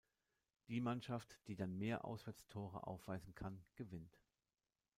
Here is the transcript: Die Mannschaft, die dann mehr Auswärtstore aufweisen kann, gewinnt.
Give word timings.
Die 0.67 0.81
Mannschaft, 0.81 1.37
die 1.45 1.55
dann 1.55 1.77
mehr 1.77 2.05
Auswärtstore 2.05 2.87
aufweisen 2.87 3.35
kann, 3.35 3.63
gewinnt. 3.75 4.19